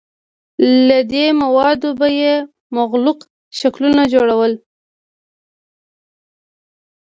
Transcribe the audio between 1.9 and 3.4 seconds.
به یې مغلق